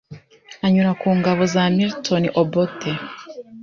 [0.65, 2.91] anyura ku ngabo za Milton Obote